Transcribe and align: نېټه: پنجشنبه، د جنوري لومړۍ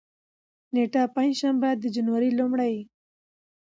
نېټه: 0.73 1.03
پنجشنبه، 1.15 1.69
د 1.81 1.83
جنوري 1.95 2.31
لومړۍ 2.39 2.75